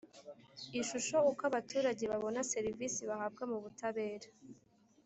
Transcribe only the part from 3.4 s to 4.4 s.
mu butabera